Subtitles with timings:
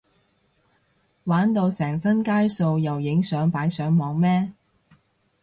[1.25, 4.51] 玩到成身街數又影相擺上網咩？